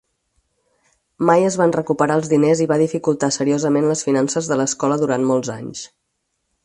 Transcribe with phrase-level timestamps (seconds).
[1.29, 5.29] Mai es van recuperar els diners i va dificultar seriosament les finances de l'escola durant
[5.35, 5.85] molts anys.